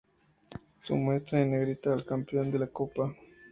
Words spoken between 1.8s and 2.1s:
al